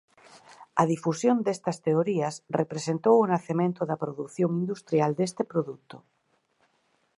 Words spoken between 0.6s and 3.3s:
A difusión destas teorías representou o